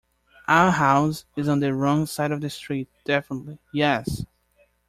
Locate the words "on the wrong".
1.47-2.07